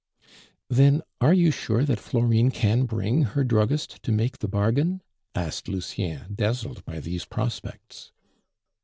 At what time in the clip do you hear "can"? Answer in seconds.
2.49-2.85